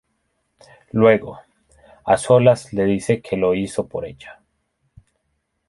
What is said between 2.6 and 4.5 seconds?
le dice que lo hizo por ella.